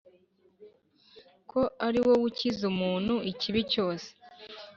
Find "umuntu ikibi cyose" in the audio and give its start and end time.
2.73-4.09